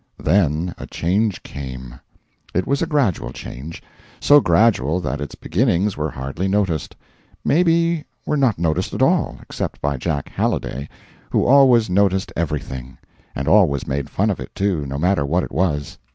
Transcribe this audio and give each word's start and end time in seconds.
Then 0.17 0.73
a 0.79 0.87
change 0.87 1.43
came. 1.43 1.99
It 2.55 2.65
was 2.65 2.81
a 2.81 2.87
gradual 2.87 3.31
change; 3.31 3.83
so 4.19 4.41
gradual 4.41 4.99
that 4.99 5.21
its 5.21 5.35
beginnings 5.35 5.95
were 5.95 6.09
hardly 6.09 6.47
noticed; 6.47 6.95
maybe 7.45 8.03
were 8.25 8.35
not 8.35 8.57
noticed 8.57 8.95
at 8.95 9.03
all, 9.03 9.37
except 9.43 9.79
by 9.79 9.97
Jack 9.97 10.27
Halliday, 10.29 10.89
who 11.29 11.45
always 11.45 11.87
noticed 11.87 12.33
everything; 12.35 12.97
and 13.35 13.47
always 13.47 13.85
made 13.85 14.09
fun 14.09 14.31
of 14.31 14.39
it, 14.39 14.55
too, 14.55 14.87
no 14.87 14.97
matter 14.97 15.23
what 15.23 15.43
it 15.43 15.51
was. 15.51 15.99